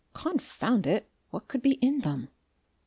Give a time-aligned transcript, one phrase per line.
[0.15, 1.11] Confound it!
[1.29, 2.29] what could be in them?